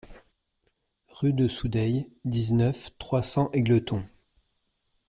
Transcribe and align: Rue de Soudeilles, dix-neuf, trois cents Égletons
Rue 1.09 1.31
de 1.31 1.47
Soudeilles, 1.47 2.09
dix-neuf, 2.25 2.89
trois 2.97 3.21
cents 3.21 3.51
Égletons 3.53 4.03